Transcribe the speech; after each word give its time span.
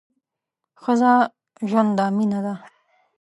ښځه 0.83 1.13
ژوند 1.69 1.91
ده، 1.97 2.05
مینه 2.17 2.39
ده 2.45 2.53